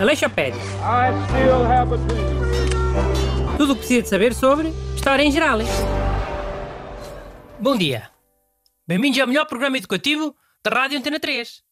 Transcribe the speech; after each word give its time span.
Aleixopédia. 0.00 0.58
I 0.80 1.12
still 1.28 1.62
have 1.66 1.92
a 1.92 1.98
dream. 1.98 3.56
Tudo 3.58 3.72
o 3.72 3.74
que 3.74 3.80
precisa 3.80 4.02
de 4.02 4.08
saber 4.08 4.34
sobre 4.34 4.68
História 4.94 5.22
em 5.22 5.30
geral. 5.30 5.58
Bom 7.60 7.76
dia. 7.76 8.10
Bem-vindos 8.86 9.20
ao 9.20 9.26
melhor 9.26 9.44
programa 9.44 9.76
educativo 9.76 10.34
da 10.64 10.70
Rádio 10.70 10.98
Antena 10.98 11.20
3. 11.20 11.62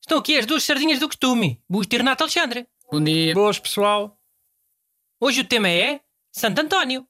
Estão 0.00 0.16
aqui 0.16 0.38
as 0.38 0.46
duas 0.46 0.64
sardinhas 0.64 0.98
do 0.98 1.06
costume, 1.06 1.62
Busto 1.68 1.94
e 1.94 1.98
Renato 1.98 2.22
Alexandre. 2.22 2.66
Bom 2.90 3.04
dia. 3.04 3.34
Boas, 3.34 3.58
pessoal. 3.58 4.18
Hoje 5.20 5.42
o 5.42 5.46
tema 5.46 5.68
é 5.68 6.00
Santo 6.32 6.58
António, 6.58 7.06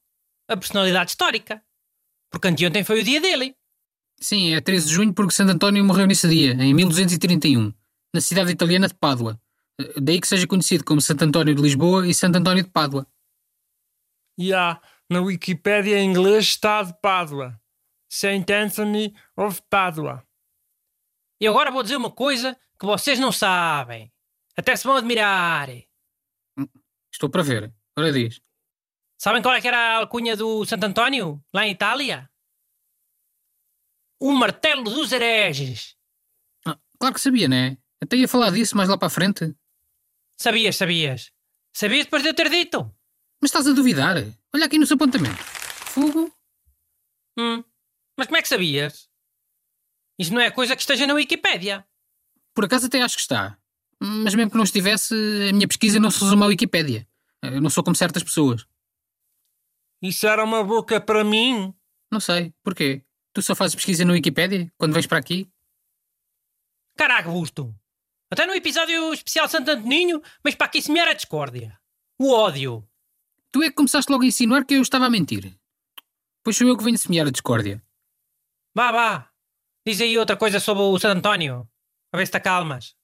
a 0.49 0.57
personalidade 0.57 1.11
histórica. 1.11 1.65
Porque 2.31 2.49
anteontem 2.49 2.83
foi 2.83 3.01
o 3.01 3.05
dia 3.05 3.21
dele. 3.21 3.57
Sim, 4.25 4.55
é 4.55 4.61
13 4.63 4.87
de 4.87 4.95
junho 4.95 5.13
porque 5.13 5.35
Santo 5.35 5.53
António 5.53 5.85
morreu 5.85 6.07
nesse 6.07 6.27
dia, 6.27 6.53
em 6.53 6.73
1231, 6.73 7.75
na 8.15 8.23
cidade 8.23 8.51
italiana 8.51 8.89
de 8.89 8.95
Pádua. 8.95 9.39
Eh, 9.79 10.01
Daí 10.01 10.19
que 10.19 10.27
seja 10.27 10.46
conhecido 10.46 10.82
como 10.82 10.99
Santo 10.99 11.25
António 11.25 11.55
de 11.55 11.61
Lisboa 11.61 12.09
e 12.09 12.15
Santo 12.15 12.39
António 12.39 12.65
de 12.65 12.71
Pádua. 12.71 13.07
E 14.39 14.55
há, 14.55 14.81
na 15.11 15.21
Wikipédia 15.21 15.99
em 15.99 16.09
inglês 16.09 16.46
está 16.46 16.82
de 16.82 16.99
Pádua. 17.03 17.61
Saint 18.09 18.49
Anthony 18.49 19.15
of 19.37 19.61
Padua. 19.68 20.27
E 21.39 21.46
agora 21.46 21.71
vou 21.71 21.82
dizer 21.82 21.96
uma 21.96 22.11
coisa 22.11 22.57
que 22.81 22.87
vocês 22.87 23.18
não 23.18 23.31
sabem. 23.31 24.11
Até 24.57 24.75
se 24.75 24.85
vão 24.85 24.96
admirar. 24.96 25.68
Estou 27.13 27.29
para 27.29 27.43
ver. 27.43 27.75
Ora 27.95 28.11
diz. 28.11 28.41
Sabem 29.21 29.43
qual 29.43 29.54
é 29.54 29.61
que 29.61 29.68
era 29.68 29.77
a 29.77 29.96
alcunha 29.99 30.35
do 30.35 30.65
Santo 30.65 30.85
António, 30.85 31.45
lá 31.53 31.67
em 31.67 31.73
Itália? 31.73 32.31
O 34.20 34.33
martelo 34.33 34.84
dos 34.84 35.12
hereges. 35.12 35.97
Ah, 36.67 36.78
claro 36.98 37.14
que 37.14 37.20
sabia, 37.20 37.48
né? 37.48 37.77
Até 38.00 38.17
ia 38.17 38.28
falar 38.28 38.50
disso 38.50 38.77
mais 38.77 38.89
lá 38.89 38.97
para 38.97 39.06
a 39.06 39.11
frente. 39.11 39.55
Sabias, 40.37 40.77
sabias. 40.77 41.33
Sabias 41.73 42.05
depois 42.05 42.23
de 42.23 42.29
eu 42.29 42.35
ter 42.35 42.48
dito? 42.51 42.83
Mas 43.41 43.51
estás 43.51 43.67
a 43.67 43.73
duvidar? 43.73 44.17
Olha 44.55 44.67
aqui 44.67 44.79
nos 44.79 44.92
apontamentos. 44.92 45.45
Fogo? 45.47 46.33
Hum. 47.39 47.62
Mas 48.17 48.27
como 48.27 48.37
é 48.37 48.42
que 48.42 48.48
sabias? 48.48 49.09
Isso 50.19 50.33
não 50.33 50.41
é 50.41 50.51
coisa 50.51 50.77
que 50.77 50.83
esteja 50.83 51.07
na 51.07 51.15
Wikipédia. 51.15 51.87
Por 52.55 52.65
acaso 52.65 52.87
até 52.87 53.03
acho 53.03 53.17
que 53.17 53.23
está. 53.23 53.59
Mas 54.01 54.35
mesmo 54.35 54.51
que 54.51 54.57
não 54.57 54.65
estivesse, 54.65 55.15
a 55.48 55.53
minha 55.53 55.67
pesquisa 55.67 55.98
não 55.98 56.11
se 56.11 56.20
resume 56.20 56.45
à 56.45 56.47
Wikipédia. 56.47 57.09
Eu 57.42 57.61
não 57.61 57.70
sou 57.70 57.83
como 57.83 57.97
certas 57.97 58.23
pessoas. 58.23 58.67
Isso 60.01 60.27
era 60.27 60.45
uma 60.45 60.62
boca 60.62 61.01
para 61.01 61.25
mim. 61.25 61.75
Não 62.11 62.20
sei. 62.20 62.53
Porquê? 62.62 63.03
Tu 63.35 63.43
só 63.43 63.55
fazes 63.55 63.75
pesquisa 63.75 64.05
no 64.05 64.13
Wikipédia 64.13 64.73
quando 64.79 64.95
vens 64.95 65.09
para 65.09 65.19
aqui? 65.19 65.51
Caraca, 66.97 67.29
Busto. 67.29 67.75
Até 68.31 68.47
no 68.47 68.55
episódio 68.55 69.13
especial 69.13 69.49
Santo 69.49 69.73
Antoninho, 69.73 70.23
mas 70.43 70.55
para 70.55 70.67
aqui 70.67 70.81
semear 70.81 71.09
a 71.09 71.13
discórdia. 71.13 71.77
O 72.17 72.33
ódio. 72.33 72.89
Tu 73.51 73.65
é 73.65 73.69
que 73.69 73.75
começaste 73.75 74.11
logo 74.11 74.23
a 74.23 74.27
insinuar 74.27 74.65
que 74.65 74.75
eu 74.75 74.83
estava 74.83 75.07
a 75.07 75.11
mentir. 75.11 75.53
Pois 76.45 76.57
sou 76.57 76.69
eu 76.69 76.77
que 76.77 76.85
venho 76.85 76.97
semear 76.97 77.27
a 77.27 77.31
discórdia. 77.31 77.83
Vá, 78.73 78.93
vá. 78.93 79.31
Diz 79.85 80.01
aí 80.01 80.17
outra 80.17 80.37
coisa 80.37 80.61
sobre 80.61 80.85
o 80.85 80.98
Santo 80.98 81.19
António. 81.19 81.69
A 82.13 82.17
ver 82.17 82.27
se 82.27 82.33
te 82.33 82.41
calmas. 82.41 82.95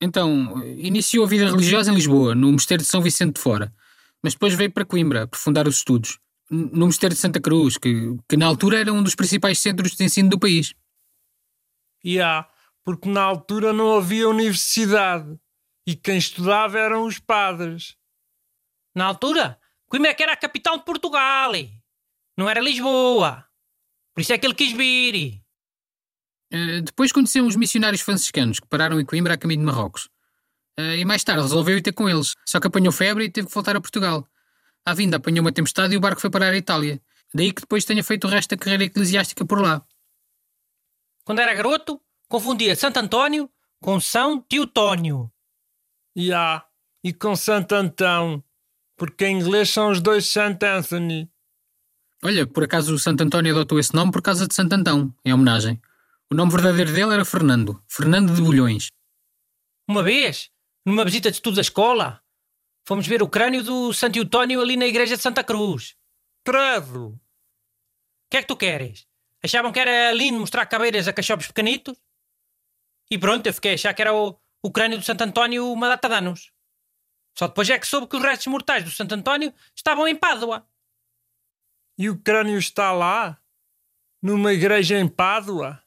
Então, 0.00 0.64
iniciou 0.76 1.24
a 1.24 1.28
vida 1.28 1.46
religiosa 1.46 1.90
em 1.90 1.94
Lisboa, 1.94 2.34
no 2.34 2.52
Mosteiro 2.52 2.82
de 2.82 2.88
São 2.88 3.02
Vicente 3.02 3.34
de 3.34 3.40
Fora. 3.40 3.74
Mas 4.22 4.34
depois 4.34 4.54
veio 4.54 4.70
para 4.70 4.84
Coimbra, 4.84 5.24
aprofundar 5.24 5.66
os 5.66 5.78
estudos. 5.78 6.18
No 6.54 6.86
Mosteiro 6.86 7.14
de 7.14 7.20
Santa 7.20 7.40
Cruz, 7.40 7.78
que, 7.78 8.14
que 8.28 8.36
na 8.36 8.44
altura 8.44 8.78
era 8.78 8.92
um 8.92 9.02
dos 9.02 9.14
principais 9.14 9.58
centros 9.58 9.96
de 9.96 10.04
ensino 10.04 10.28
do 10.28 10.38
país. 10.38 10.74
E 12.04 12.20
há, 12.20 12.46
porque 12.84 13.08
na 13.08 13.22
altura 13.22 13.72
não 13.72 13.96
havia 13.96 14.28
universidade. 14.28 15.38
E 15.86 15.96
quem 15.96 16.18
estudava 16.18 16.78
eram 16.78 17.06
os 17.06 17.18
padres. 17.18 17.96
Na 18.94 19.06
altura, 19.06 19.58
Coimbra 19.88 20.10
é 20.10 20.14
que 20.14 20.22
era 20.22 20.32
a 20.32 20.36
capital 20.36 20.78
de 20.78 20.84
Portugal. 20.84 21.52
Não 22.36 22.48
era 22.48 22.60
Lisboa. 22.60 23.46
Por 24.14 24.20
isso 24.20 24.32
é 24.32 24.38
que 24.38 24.46
ele 24.46 24.54
quis 24.54 24.72
vir. 24.72 25.42
Eh, 26.52 26.82
depois 26.82 27.12
conheceu 27.12 27.44
uns 27.44 27.56
missionários 27.56 28.02
franciscanos 28.02 28.60
que 28.60 28.68
pararam 28.68 29.00
em 29.00 29.06
Coimbra 29.06 29.34
a 29.34 29.38
caminho 29.38 29.60
de 29.60 29.66
Marrocos. 29.66 30.08
Eh, 30.78 30.98
e 30.98 31.04
mais 31.04 31.24
tarde 31.24 31.42
resolveu 31.42 31.78
ir 31.78 31.82
ter 31.82 31.92
com 31.92 32.08
eles, 32.08 32.34
só 32.46 32.60
que 32.60 32.66
apanhou 32.66 32.92
febre 32.92 33.24
e 33.24 33.30
teve 33.30 33.48
que 33.48 33.54
voltar 33.54 33.74
a 33.74 33.80
Portugal. 33.80 34.28
À 34.84 34.94
vinda 34.94 35.16
apanhou 35.16 35.42
uma 35.42 35.52
tempestade 35.52 35.94
e 35.94 35.96
o 35.96 36.00
barco 36.00 36.20
foi 36.20 36.30
parar 36.30 36.52
à 36.52 36.56
Itália. 36.56 37.00
Daí 37.32 37.52
que 37.52 37.62
depois 37.62 37.84
tenha 37.84 38.02
feito 38.02 38.26
o 38.26 38.30
resto 38.30 38.50
da 38.50 38.56
carreira 38.56 38.84
eclesiástica 38.84 39.44
por 39.44 39.60
lá. 39.60 39.84
Quando 41.24 41.38
era 41.38 41.54
garoto, 41.54 42.00
confundia 42.28 42.74
Santo 42.74 42.98
António 42.98 43.50
com 43.80 44.00
São 44.00 44.40
Teotónio. 44.40 45.32
E 46.14 46.32
há, 46.32 46.64
e 47.02 47.12
com 47.12 47.34
Santo 47.34 47.74
Antão. 47.74 48.42
Porque 48.96 49.26
em 49.26 49.40
inglês 49.40 49.70
são 49.70 49.90
os 49.90 50.00
dois 50.00 50.26
Saint 50.26 50.62
Anthony. 50.62 51.30
Olha, 52.24 52.46
por 52.46 52.64
acaso 52.64 52.94
o 52.94 52.98
Santo 52.98 53.22
António 53.22 53.52
adotou 53.52 53.78
esse 53.78 53.94
nome 53.94 54.12
por 54.12 54.22
causa 54.22 54.46
de 54.46 54.54
Santo 54.54 54.74
Antão, 54.74 55.12
em 55.24 55.32
homenagem. 55.32 55.80
O 56.30 56.34
nome 56.34 56.52
verdadeiro 56.52 56.92
dele 56.92 57.12
era 57.12 57.24
Fernando, 57.24 57.82
Fernando 57.88 58.34
de 58.34 58.40
Bulhões. 58.40 58.88
Uma 59.88 60.02
vez, 60.02 60.50
numa 60.86 61.04
visita 61.04 61.30
de 61.30 61.36
estudo 61.36 61.56
da 61.56 61.60
escola, 61.60 62.21
fomos 62.84 63.06
ver 63.06 63.22
o 63.22 63.28
crânio 63.28 63.62
do 63.62 63.92
Santo 63.92 64.14
Teotónio 64.14 64.60
ali 64.60 64.76
na 64.76 64.86
igreja 64.86 65.16
de 65.16 65.22
Santa 65.22 65.44
Cruz. 65.44 65.96
Credo! 66.44 67.08
O 67.08 67.20
que 68.30 68.36
é 68.38 68.42
que 68.42 68.48
tu 68.48 68.56
queres? 68.56 69.06
Achavam 69.42 69.72
que 69.72 69.80
era 69.80 70.12
lindo 70.12 70.38
mostrar 70.38 70.66
caveiras 70.66 71.08
a 71.08 71.12
cachorros 71.12 71.46
pequenitos? 71.46 72.00
E 73.10 73.18
pronto, 73.18 73.46
eu 73.46 73.54
fiquei 73.54 73.72
a 73.72 73.74
achar 73.74 73.94
que 73.94 74.02
era 74.02 74.14
o, 74.14 74.38
o 74.62 74.70
crânio 74.70 74.98
do 74.98 75.04
Santo 75.04 75.22
António 75.22 75.70
uma 75.70 75.88
data 75.88 76.08
de 76.08 76.14
anos. 76.14 76.52
Só 77.36 77.48
depois 77.48 77.68
é 77.70 77.78
que 77.78 77.86
soube 77.86 78.06
que 78.06 78.16
os 78.16 78.22
restos 78.22 78.46
mortais 78.46 78.84
do 78.84 78.90
Santo 78.90 79.14
António 79.14 79.52
estavam 79.74 80.06
em 80.06 80.16
Pádua. 80.16 80.66
E 81.98 82.08
o 82.08 82.18
crânio 82.18 82.58
está 82.58 82.92
lá? 82.92 83.38
Numa 84.22 84.52
igreja 84.52 84.98
em 84.98 85.08
Pádua? 85.08 85.82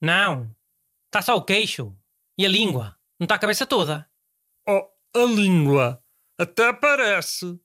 Não, 0.00 0.54
está 1.06 1.22
só 1.22 1.36
o 1.36 1.44
queixo 1.44 1.96
e 2.36 2.44
a 2.44 2.48
língua, 2.48 2.98
não 3.18 3.24
está 3.24 3.36
a 3.36 3.38
cabeça 3.38 3.66
toda. 3.66 4.10
Oh, 4.68 4.90
a 5.14 5.24
língua! 5.24 6.03
Até 6.38 6.72
parece. 6.72 7.58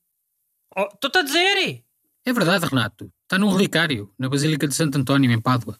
Oh, 0.76 0.88
Estou-te 0.94 1.18
a 1.18 1.22
dizer! 1.24 1.84
É 2.26 2.34
verdade, 2.34 2.66
Renato. 2.66 3.12
Está 3.24 3.38
num 3.38 3.52
relicário, 3.52 4.14
na 4.18 4.30
Basílica 4.30 4.68
de 4.68 4.76
Santo 4.76 4.98
António, 4.98 5.32
em 5.32 5.42
Pádua. 5.42 5.80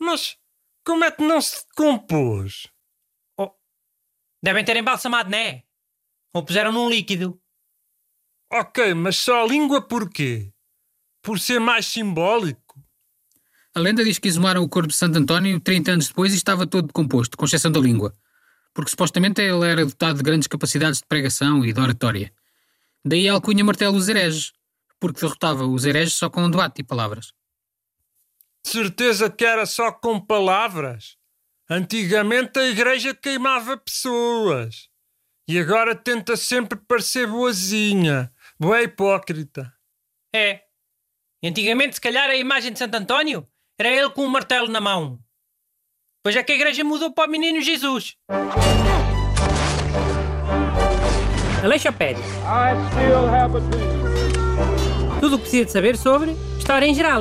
Mas 0.00 0.36
como 0.84 1.04
é 1.04 1.10
que 1.10 1.22
não 1.22 1.40
se 1.40 1.66
decompôs? 1.68 2.68
Devem 4.42 4.62
ter 4.62 4.76
embalsamado, 4.76 5.30
né? 5.30 5.62
Ou 6.34 6.44
puseram 6.44 6.70
num 6.70 6.90
líquido. 6.90 7.40
Ok, 8.52 8.92
mas 8.92 9.16
só 9.16 9.42
a 9.42 9.46
língua 9.46 9.80
porquê? 9.80 10.52
Por 11.22 11.40
ser 11.40 11.58
mais 11.58 11.86
simbólico? 11.86 12.78
A 13.74 13.80
lenda 13.80 14.04
diz 14.04 14.18
que 14.18 14.28
exumaram 14.28 14.62
o 14.62 14.68
corpo 14.68 14.88
de 14.88 14.94
Santo 14.94 15.18
António 15.18 15.58
30 15.58 15.92
anos 15.92 16.08
depois 16.08 16.34
e 16.34 16.36
estava 16.36 16.66
todo 16.66 16.88
decomposto, 16.88 17.38
com 17.38 17.46
exceção 17.46 17.72
da 17.72 17.80
língua. 17.80 18.14
Porque 18.74 18.90
supostamente 18.90 19.40
ele 19.40 19.66
era 19.66 19.86
dotado 19.86 20.16
de 20.16 20.22
grandes 20.22 20.48
capacidades 20.48 20.98
de 20.98 21.06
pregação 21.06 21.64
e 21.64 21.72
de 21.72 21.80
oratória. 21.80 22.32
Daí 23.04 23.28
a 23.28 23.32
alcunha 23.32 23.64
martelo 23.64 23.96
dos 23.96 24.08
hereges, 24.08 24.52
porque 24.98 25.20
derrotava 25.20 25.64
os 25.64 25.84
hereges 25.84 26.14
só 26.14 26.28
com 26.28 26.50
debate 26.50 26.80
e 26.80 26.84
palavras. 26.84 27.32
De 28.64 28.70
certeza 28.70 29.30
que 29.30 29.44
era 29.44 29.64
só 29.64 29.92
com 29.92 30.18
palavras? 30.18 31.16
Antigamente 31.70 32.58
a 32.58 32.66
igreja 32.66 33.14
queimava 33.14 33.76
pessoas. 33.76 34.88
E 35.46 35.58
agora 35.58 35.94
tenta 35.94 36.36
sempre 36.36 36.78
parecer 36.78 37.26
boazinha. 37.26 38.32
Boa 38.58 38.82
hipócrita. 38.82 39.72
É. 40.34 40.62
E 41.42 41.48
antigamente, 41.48 41.96
se 41.96 42.00
calhar, 42.00 42.30
a 42.30 42.36
imagem 42.36 42.72
de 42.72 42.78
Santo 42.78 42.94
António 42.94 43.46
era 43.78 43.90
ele 43.90 44.08
com 44.10 44.24
um 44.24 44.30
martelo 44.30 44.68
na 44.68 44.80
mão. 44.80 45.22
Pois 46.24 46.34
é 46.36 46.42
que 46.42 46.52
a 46.52 46.54
igreja 46.54 46.82
mudou 46.82 47.12
para 47.12 47.28
o 47.28 47.30
menino 47.30 47.60
Jesus. 47.60 48.16
Aleixopédia. 51.62 52.24
Tudo 55.20 55.36
o 55.36 55.38
que 55.38 55.42
precisa 55.42 55.64
de 55.66 55.70
saber 55.70 55.98
sobre 55.98 56.34
História 56.58 56.86
em 56.86 56.94
geral. 56.94 57.20